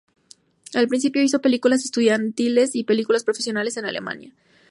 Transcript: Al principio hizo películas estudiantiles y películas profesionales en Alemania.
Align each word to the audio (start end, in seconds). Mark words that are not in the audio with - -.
Al 0.73 0.87
principio 0.87 1.21
hizo 1.21 1.41
películas 1.43 1.85
estudiantiles 1.85 2.73
y 2.75 2.85
películas 2.85 3.23
profesionales 3.23 3.77
en 3.77 3.85
Alemania. 3.85 4.33